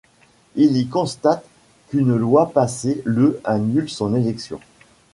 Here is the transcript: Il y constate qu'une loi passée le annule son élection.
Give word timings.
Il 0.55 0.77
y 0.77 0.87
constate 0.87 1.45
qu'une 1.89 2.15
loi 2.17 2.49
passée 2.51 3.03
le 3.05 3.39
annule 3.43 3.87
son 3.87 4.15
élection. 4.15 4.59